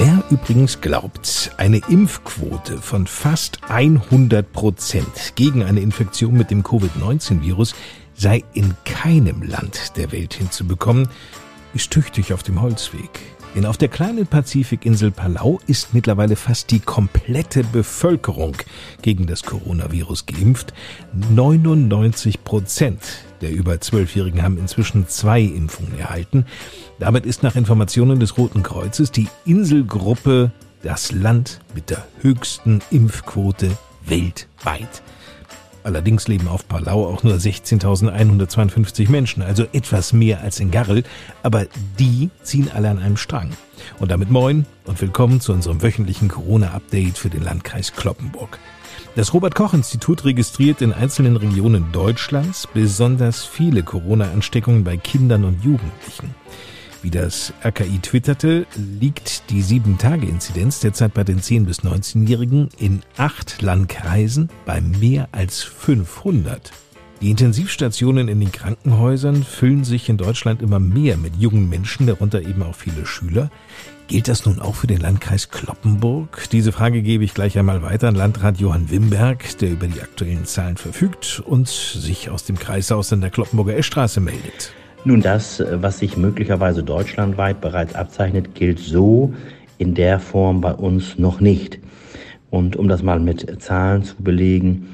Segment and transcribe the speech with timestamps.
[0.00, 7.74] Wer übrigens glaubt, eine Impfquote von fast 100 Prozent gegen eine Infektion mit dem Covid-19-Virus
[8.14, 11.08] sei in keinem Land der Welt hinzubekommen,
[11.74, 13.10] ist tüchtig auf dem Holzweg.
[13.58, 18.56] Denn auf der kleinen Pazifikinsel Palau ist mittlerweile fast die komplette Bevölkerung
[19.02, 20.72] gegen das Coronavirus geimpft.
[21.32, 23.00] 99 Prozent
[23.40, 26.46] der über Zwölfjährigen haben inzwischen zwei Impfungen erhalten.
[27.00, 30.52] Damit ist nach Informationen des Roten Kreuzes die Inselgruppe
[30.84, 35.02] das Land mit der höchsten Impfquote weltweit.
[35.88, 41.02] Allerdings leben auf Palau auch nur 16.152 Menschen, also etwas mehr als in Garrel,
[41.42, 41.64] aber
[41.98, 43.52] die ziehen alle an einem Strang.
[43.98, 48.58] Und damit moin und willkommen zu unserem wöchentlichen Corona-Update für den Landkreis Kloppenburg.
[49.16, 55.64] Das Robert Koch Institut registriert in einzelnen Regionen Deutschlands besonders viele Corona-Ansteckungen bei Kindern und
[55.64, 56.34] Jugendlichen.
[57.00, 63.62] Wie das RKI twitterte, liegt die 7-Tage-Inzidenz derzeit bei den 10- bis 19-Jährigen in acht
[63.62, 66.72] Landkreisen bei mehr als 500.
[67.20, 72.42] Die Intensivstationen in den Krankenhäusern füllen sich in Deutschland immer mehr mit jungen Menschen, darunter
[72.42, 73.50] eben auch viele Schüler.
[74.08, 76.48] Gilt das nun auch für den Landkreis Kloppenburg?
[76.50, 80.46] Diese Frage gebe ich gleich einmal weiter an Landrat Johann Wimberg, der über die aktuellen
[80.46, 84.72] Zahlen verfügt und sich aus dem Kreishaus an der Kloppenburger Eschstraße meldet.
[85.04, 89.32] Nun, das, was sich möglicherweise deutschlandweit bereits abzeichnet, gilt so
[89.78, 91.78] in der Form bei uns noch nicht.
[92.50, 94.88] Und um das mal mit Zahlen zu belegen,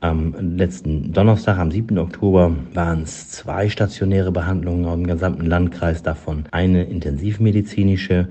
[0.00, 1.98] am letzten Donnerstag, am 7.
[1.98, 8.28] Oktober, waren es zwei stationäre Behandlungen im gesamten Landkreis, davon eine intensivmedizinische.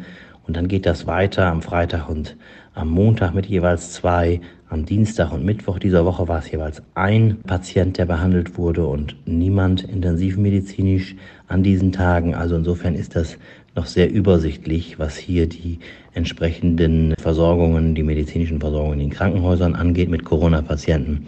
[0.48, 2.38] Und dann geht das weiter am Freitag und
[2.78, 4.40] am Montag mit jeweils zwei
[4.70, 9.16] am Dienstag und Mittwoch dieser Woche war es jeweils ein Patient, der behandelt wurde und
[9.26, 11.16] niemand intensivmedizinisch
[11.48, 12.36] an diesen Tagen.
[12.36, 13.38] Also insofern ist das
[13.76, 15.80] noch sehr übersichtlich, was hier die
[16.14, 21.26] entsprechenden Versorgungen, die medizinischen Versorgungen in den Krankenhäusern angeht mit Corona-Patienten.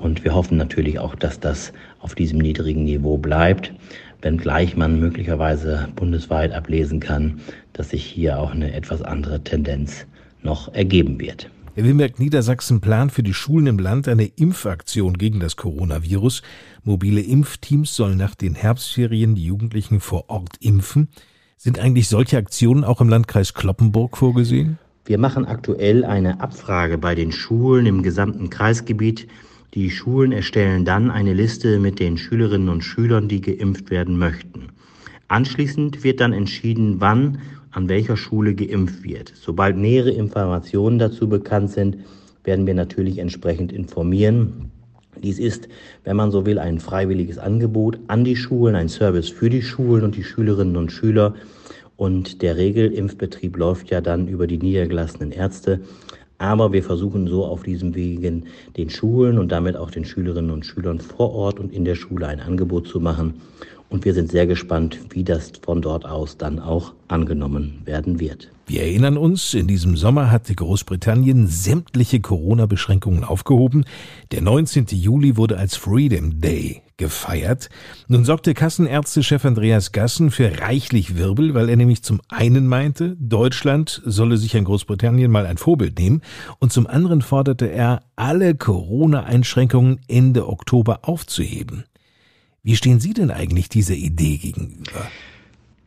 [0.00, 3.72] Und wir hoffen natürlich auch, dass das auf diesem niedrigen Niveau bleibt,
[4.20, 7.40] wenngleich man möglicherweise bundesweit ablesen kann,
[7.72, 10.06] dass sich hier auch eine etwas andere Tendenz
[10.42, 11.50] noch ergeben wird.
[11.76, 16.42] Der Wimberg Niedersachsen plant für die Schulen im Land eine Impfaktion gegen das Coronavirus.
[16.82, 21.08] Mobile Impfteams sollen nach den Herbstferien die Jugendlichen vor Ort impfen.
[21.56, 24.78] Sind eigentlich solche Aktionen auch im Landkreis Kloppenburg vorgesehen?
[25.04, 29.28] Wir machen aktuell eine Abfrage bei den Schulen im gesamten Kreisgebiet.
[29.74, 34.68] Die Schulen erstellen dann eine Liste mit den Schülerinnen und Schülern, die geimpft werden möchten.
[35.28, 37.38] Anschließend wird dann entschieden, wann
[37.70, 39.32] an welcher Schule geimpft wird.
[39.34, 41.98] Sobald nähere Informationen dazu bekannt sind,
[42.44, 44.70] werden wir natürlich entsprechend informieren.
[45.22, 45.68] Dies ist,
[46.04, 50.04] wenn man so will, ein freiwilliges Angebot an die Schulen, ein Service für die Schulen
[50.04, 51.34] und die Schülerinnen und Schüler.
[51.96, 55.80] Und der Regelimpfbetrieb läuft ja dann über die niedergelassenen Ärzte.
[56.38, 58.44] Aber wir versuchen so auf diesem Wegen
[58.76, 62.28] den Schulen und damit auch den Schülerinnen und Schülern vor Ort und in der Schule
[62.28, 63.40] ein Angebot zu machen.
[63.90, 68.50] Und wir sind sehr gespannt, wie das von dort aus dann auch angenommen werden wird.
[68.66, 73.86] Wir erinnern uns, in diesem Sommer hatte Großbritannien sämtliche Corona-Beschränkungen aufgehoben.
[74.30, 74.88] Der 19.
[74.90, 77.70] Juli wurde als Freedom Day gefeiert.
[78.08, 84.02] Nun sorgte Kassenärztechef Andreas Gassen für reichlich Wirbel, weil er nämlich zum einen meinte, Deutschland
[84.04, 86.20] solle sich an Großbritannien mal ein Vorbild nehmen
[86.58, 91.84] und zum anderen forderte er, alle Corona-Einschränkungen Ende Oktober aufzuheben.
[92.68, 95.08] Wie stehen Sie denn eigentlich dieser Idee gegenüber?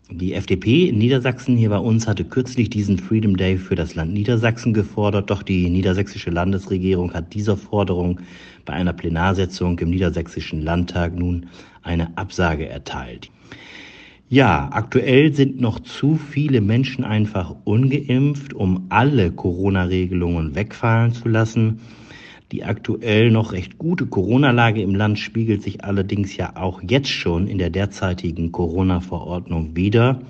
[0.09, 4.13] Die FDP in Niedersachsen hier bei uns hatte kürzlich diesen Freedom Day für das Land
[4.13, 8.19] Niedersachsen gefordert, doch die niedersächsische Landesregierung hat dieser Forderung
[8.65, 11.45] bei einer Plenarsitzung im Niedersächsischen Landtag nun
[11.83, 13.29] eine Absage erteilt.
[14.27, 21.79] Ja, aktuell sind noch zu viele Menschen einfach ungeimpft, um alle Corona-Regelungen wegfallen zu lassen.
[22.51, 27.47] Die aktuell noch recht gute Corona-Lage im Land spiegelt sich allerdings ja auch jetzt schon
[27.47, 30.21] in der derzeitigen Corona-Verordnung wider.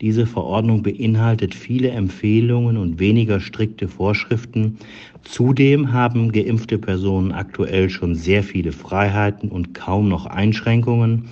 [0.00, 4.78] Diese Verordnung beinhaltet viele Empfehlungen und weniger strikte Vorschriften.
[5.22, 11.26] Zudem haben geimpfte Personen aktuell schon sehr viele Freiheiten und kaum noch Einschränkungen.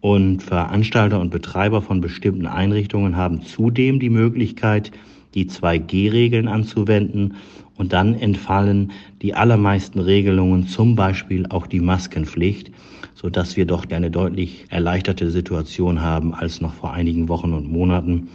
[0.00, 4.90] Und Veranstalter und Betreiber von bestimmten Einrichtungen haben zudem die Möglichkeit,
[5.36, 7.34] die 2G-Regeln anzuwenden
[7.76, 8.90] und dann entfallen
[9.22, 12.72] die allermeisten Regelungen, zum Beispiel auch die Maskenpflicht,
[13.14, 18.28] sodass wir doch eine deutlich erleichterte Situation haben als noch vor einigen Wochen und Monaten.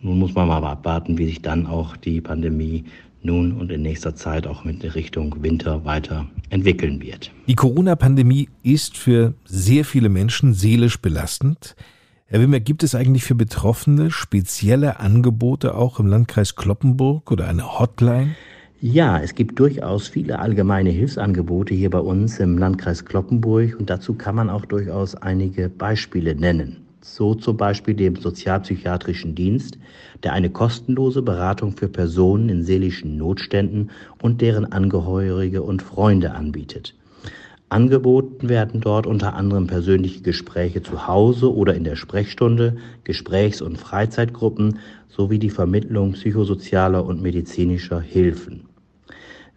[0.00, 2.84] nun muss man mal abwarten, wie sich dann auch die Pandemie
[3.24, 7.32] nun und in nächster Zeit auch mit der Richtung Winter weiter entwickeln wird.
[7.48, 11.74] Die Corona-Pandemie ist für sehr viele Menschen seelisch belastend.
[12.34, 17.78] Herr Wimmer, gibt es eigentlich für Betroffene spezielle Angebote auch im Landkreis Kloppenburg oder eine
[17.78, 18.34] Hotline?
[18.80, 24.14] Ja, es gibt durchaus viele allgemeine Hilfsangebote hier bei uns im Landkreis Kloppenburg und dazu
[24.14, 26.78] kann man auch durchaus einige Beispiele nennen.
[27.02, 29.78] So zum Beispiel dem Sozialpsychiatrischen Dienst,
[30.24, 36.96] der eine kostenlose Beratung für Personen in seelischen Notständen und deren Angehörige und Freunde anbietet.
[37.74, 43.78] Angeboten werden dort unter anderem persönliche Gespräche zu Hause oder in der Sprechstunde, Gesprächs- und
[43.78, 44.78] Freizeitgruppen
[45.08, 48.66] sowie die Vermittlung psychosozialer und medizinischer Hilfen.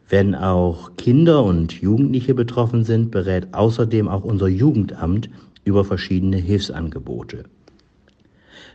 [0.09, 5.29] Wenn auch Kinder und Jugendliche betroffen sind, berät außerdem auch unser Jugendamt
[5.63, 7.43] über verschiedene Hilfsangebote.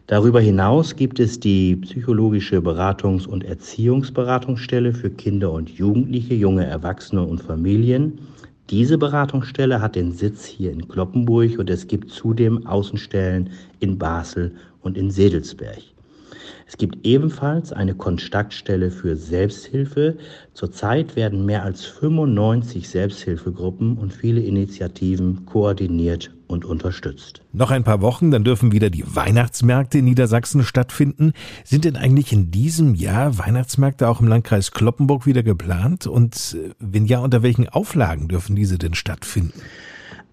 [0.06, 7.22] Darüber hinaus gibt es die psychologische Beratungs- und Erziehungsberatungsstelle für Kinder und Jugendliche, junge Erwachsene
[7.22, 8.20] und Familien.
[8.70, 13.50] Diese Beratungsstelle hat den Sitz hier in Kloppenburg und es gibt zudem Außenstellen
[13.80, 15.91] in Basel und in Sedelsberg.
[16.72, 20.16] Es gibt ebenfalls eine Kontaktstelle für Selbsthilfe.
[20.54, 27.42] Zurzeit werden mehr als 95 Selbsthilfegruppen und viele Initiativen koordiniert und unterstützt.
[27.52, 31.34] Noch ein paar Wochen, dann dürfen wieder die Weihnachtsmärkte in Niedersachsen stattfinden.
[31.62, 36.06] Sind denn eigentlich in diesem Jahr Weihnachtsmärkte auch im Landkreis Kloppenburg wieder geplant?
[36.06, 39.60] Und äh, wenn ja, unter welchen Auflagen dürfen diese denn stattfinden?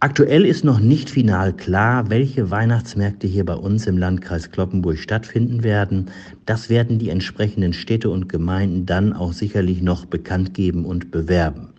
[0.02, 5.62] Aktuell ist noch nicht final klar, welche Weihnachtsmärkte hier bei uns im Landkreis Kloppenburg stattfinden
[5.62, 6.10] werden.
[6.46, 11.74] Das werden die entsprechenden Städte und Gemeinden dann auch sicherlich noch bekannt geben und bewerben.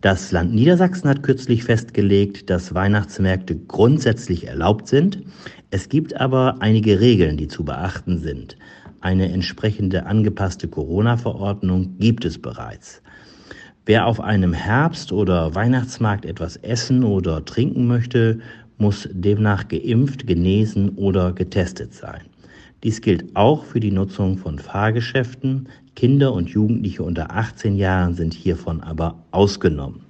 [0.00, 5.24] Das Land Niedersachsen hat kürzlich festgelegt, dass Weihnachtsmärkte grundsätzlich erlaubt sind.
[5.72, 8.56] Es gibt aber einige Regeln, die zu beachten sind.
[9.00, 13.02] Eine entsprechende angepasste Corona-Verordnung gibt es bereits.
[13.88, 18.40] Wer auf einem Herbst- oder Weihnachtsmarkt etwas essen oder trinken möchte,
[18.76, 22.20] muss demnach geimpft, genesen oder getestet sein.
[22.84, 25.70] Dies gilt auch für die Nutzung von Fahrgeschäften.
[25.96, 30.02] Kinder und Jugendliche unter 18 Jahren sind hiervon aber ausgenommen.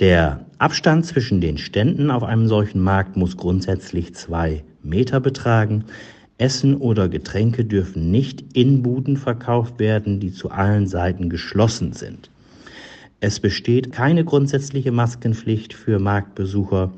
[0.00, 5.84] Der Abstand zwischen den Ständen auf einem solchen Markt muss grundsätzlich zwei Meter betragen.
[6.38, 12.30] Essen oder Getränke dürfen nicht in Buden verkauft werden, die zu allen Seiten geschlossen sind.
[13.22, 16.90] Es besteht keine grundsätzliche Maskenpflicht für Marktbesucher.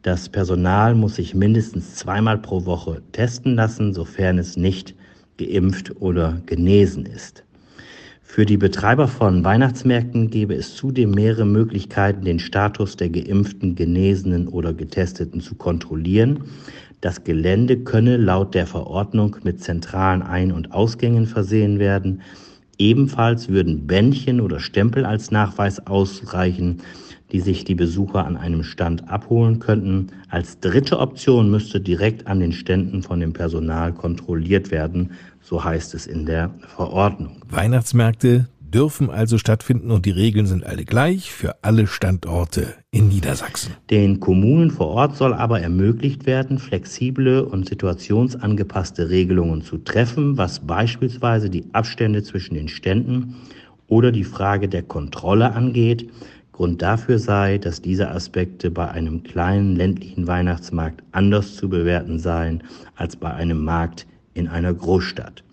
[0.00, 4.94] Das Personal muss sich mindestens zweimal pro Woche testen lassen, sofern es nicht
[5.36, 7.44] geimpft oder genesen ist.
[8.22, 14.48] Für die Betreiber von Weihnachtsmärkten gäbe es zudem mehrere Möglichkeiten, den Status der geimpften, genesenen
[14.48, 16.44] oder getesteten zu kontrollieren.
[17.02, 22.22] Das Gelände könne laut der Verordnung mit zentralen Ein- und Ausgängen versehen werden.
[22.78, 26.82] Ebenfalls würden Bändchen oder Stempel als Nachweis ausreichen,
[27.32, 30.08] die sich die Besucher an einem Stand abholen könnten.
[30.28, 35.94] Als dritte Option müsste direkt an den Ständen von dem Personal kontrolliert werden, so heißt
[35.94, 37.42] es in der Verordnung.
[37.48, 43.74] Weihnachtsmärkte dürfen also stattfinden und die Regeln sind alle gleich für alle Standorte in Niedersachsen.
[43.90, 50.60] Den Kommunen vor Ort soll aber ermöglicht werden, flexible und situationsangepasste Regelungen zu treffen, was
[50.60, 53.36] beispielsweise die Abstände zwischen den Ständen
[53.88, 56.10] oder die Frage der Kontrolle angeht.
[56.52, 62.62] Grund dafür sei, dass diese Aspekte bei einem kleinen ländlichen Weihnachtsmarkt anders zu bewerten seien
[62.96, 65.44] als bei einem Markt in einer Großstadt.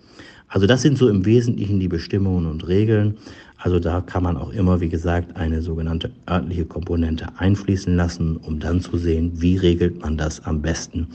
[0.53, 3.17] Also das sind so im Wesentlichen die Bestimmungen und Regeln.
[3.57, 8.59] Also da kann man auch immer, wie gesagt, eine sogenannte örtliche Komponente einfließen lassen, um
[8.59, 11.07] dann zu sehen, wie regelt man das am besten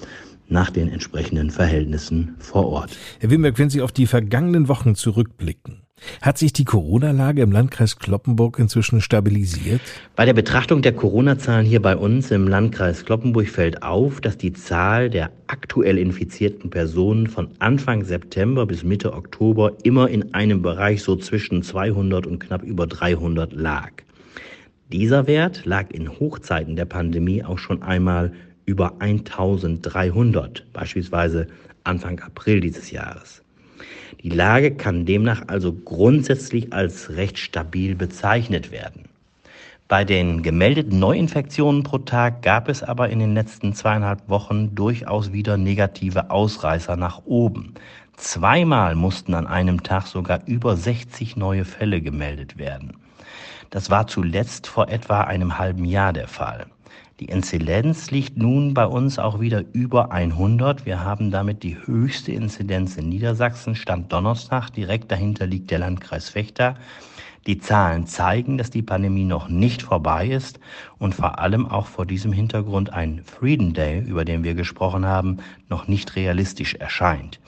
[0.48, 2.98] nach den entsprechenden Verhältnissen vor Ort.
[3.20, 5.82] Herr Wimberg, wenn Sie auf die vergangenen Wochen zurückblicken,
[6.22, 9.80] hat sich die Corona-Lage im Landkreis Kloppenburg inzwischen stabilisiert?
[10.16, 14.52] Bei der Betrachtung der Corona-Zahlen hier bei uns im Landkreis Kloppenburg fällt auf, dass die
[14.52, 21.02] Zahl der aktuell infizierten Personen von Anfang September bis Mitte Oktober immer in einem Bereich
[21.02, 23.90] so zwischen 200 und knapp über 300 lag.
[24.90, 28.32] Dieser Wert lag in Hochzeiten der Pandemie auch schon einmal
[28.64, 31.46] über 1300, beispielsweise
[31.84, 33.42] Anfang April dieses Jahres.
[34.22, 39.04] Die Lage kann demnach also grundsätzlich als recht stabil bezeichnet werden.
[39.88, 45.32] Bei den gemeldeten Neuinfektionen pro Tag gab es aber in den letzten zweieinhalb Wochen durchaus
[45.32, 47.72] wieder negative Ausreißer nach oben.
[48.18, 52.98] Zweimal mussten an einem Tag sogar über 60 neue Fälle gemeldet werden.
[53.70, 56.66] Das war zuletzt vor etwa einem halben Jahr der Fall.
[57.20, 60.86] Die Inzidenz liegt nun bei uns auch wieder über 100.
[60.86, 64.70] Wir haben damit die höchste Inzidenz in Niedersachsen, Stand Donnerstag.
[64.70, 66.76] Direkt dahinter liegt der Landkreis Fechter.
[67.48, 70.60] Die Zahlen zeigen, dass die Pandemie noch nicht vorbei ist
[70.98, 75.38] und vor allem auch vor diesem Hintergrund ein Freedom Day, über den wir gesprochen haben,
[75.68, 77.40] noch nicht realistisch erscheint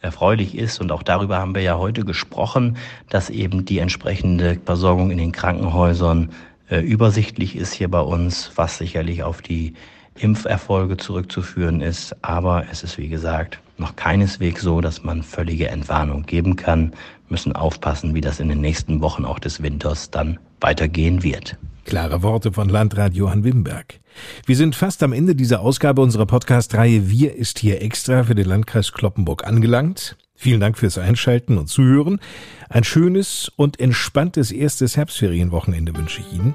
[0.00, 0.80] erfreulich ist.
[0.80, 2.76] Und auch darüber haben wir ja heute gesprochen,
[3.08, 6.30] dass eben die entsprechende Versorgung in den Krankenhäusern
[6.70, 9.74] äh, übersichtlich ist hier bei uns, was sicherlich auf die
[10.16, 12.16] Impferfolge zurückzuführen ist.
[12.22, 16.90] Aber es ist, wie gesagt, noch keineswegs so, dass man völlige Entwarnung geben kann.
[16.90, 21.56] Wir müssen aufpassen, wie das in den nächsten Wochen auch des Winters dann weitergehen wird.
[21.84, 24.00] Klare Worte von Landrat Johann Wimberg.
[24.44, 28.46] Wir sind fast am Ende dieser Ausgabe unserer Podcast-Reihe Wir ist hier extra für den
[28.46, 30.16] Landkreis Kloppenburg angelangt.
[30.40, 32.20] Vielen Dank fürs Einschalten und Zuhören.
[32.68, 36.54] Ein schönes und entspanntes erstes Herbstferienwochenende wünsche ich Ihnen.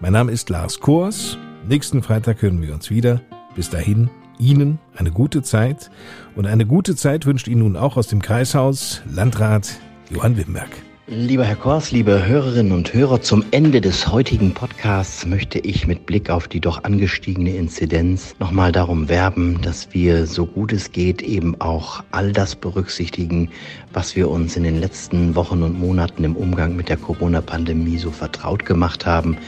[0.00, 1.36] Mein Name ist Lars Kors.
[1.68, 3.20] Nächsten Freitag hören wir uns wieder.
[3.54, 4.08] Bis dahin,
[4.38, 5.90] Ihnen eine gute Zeit.
[6.36, 10.87] Und eine gute Zeit wünscht Ihnen nun auch aus dem Kreishaus Landrat Johann Wimberg.
[11.10, 16.04] Lieber Herr Kors, liebe Hörerinnen und Hörer, zum Ende des heutigen Podcasts möchte ich mit
[16.04, 21.22] Blick auf die doch angestiegene Inzidenz nochmal darum werben, dass wir so gut es geht
[21.22, 23.48] eben auch all das berücksichtigen,
[23.94, 28.10] was wir uns in den letzten Wochen und Monaten im Umgang mit der Corona-Pandemie so
[28.10, 29.38] vertraut gemacht haben.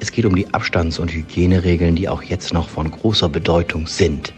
[0.00, 4.34] Es geht um die Abstands- und Hygieneregeln, die auch jetzt noch von großer Bedeutung sind.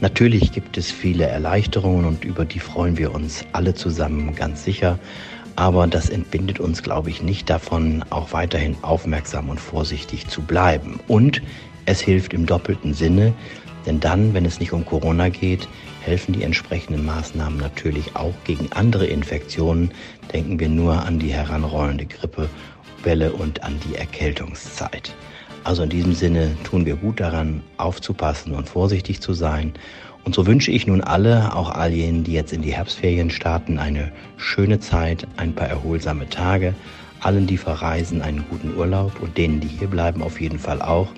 [0.00, 4.98] Natürlich gibt es viele Erleichterungen und über die freuen wir uns alle zusammen ganz sicher.
[5.60, 10.98] Aber das entbindet uns, glaube ich, nicht davon, auch weiterhin aufmerksam und vorsichtig zu bleiben.
[11.06, 11.42] Und
[11.84, 13.34] es hilft im doppelten Sinne,
[13.84, 15.68] denn dann, wenn es nicht um Corona geht,
[16.00, 19.90] helfen die entsprechenden Maßnahmen natürlich auch gegen andere Infektionen.
[20.32, 25.14] Denken wir nur an die heranrollende Grippewelle und an die Erkältungszeit.
[25.64, 29.74] Also in diesem Sinne tun wir gut daran, aufzupassen und vorsichtig zu sein
[30.24, 33.78] und so wünsche ich nun alle, auch all jenen, die jetzt in die Herbstferien starten,
[33.78, 36.74] eine schöne Zeit, ein paar erholsame Tage,
[37.20, 41.08] allen, die verreisen, einen guten Urlaub und denen, die hier bleiben, auf jeden Fall auch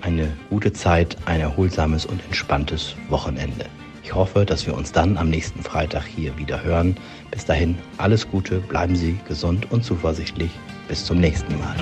[0.00, 3.66] eine gute Zeit, ein erholsames und entspanntes Wochenende.
[4.04, 6.96] Ich hoffe, dass wir uns dann am nächsten Freitag hier wieder hören.
[7.30, 10.50] Bis dahin alles Gute, bleiben Sie gesund und zuversichtlich.
[10.88, 11.76] Bis zum nächsten Mal.